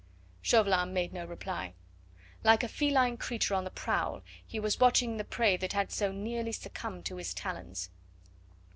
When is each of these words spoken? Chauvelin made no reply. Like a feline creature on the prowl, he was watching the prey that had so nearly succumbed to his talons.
Chauvelin 0.41 0.93
made 0.95 1.13
no 1.13 1.25
reply. 1.25 1.75
Like 2.43 2.63
a 2.63 2.67
feline 2.67 3.17
creature 3.17 3.53
on 3.53 3.65
the 3.65 3.69
prowl, 3.69 4.23
he 4.43 4.59
was 4.59 4.79
watching 4.79 5.17
the 5.17 5.23
prey 5.23 5.57
that 5.57 5.73
had 5.73 5.91
so 5.91 6.11
nearly 6.11 6.53
succumbed 6.53 7.05
to 7.05 7.17
his 7.17 7.35
talons. 7.35 7.91